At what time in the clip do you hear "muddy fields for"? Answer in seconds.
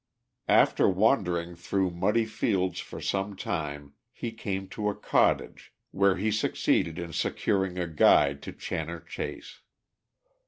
1.91-2.99